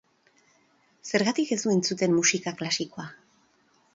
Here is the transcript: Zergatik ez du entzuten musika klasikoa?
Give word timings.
Zergatik 1.09 1.51
ez 1.57 1.59
du 1.65 1.75
entzuten 1.75 2.15
musika 2.17 2.57
klasikoa? 2.63 3.09